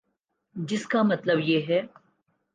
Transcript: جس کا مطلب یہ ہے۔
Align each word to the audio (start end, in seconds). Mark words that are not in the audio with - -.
جس 0.55 0.87
کا 0.87 1.03
مطلب 1.03 1.39
یہ 1.39 1.61
ہے۔ 1.69 1.81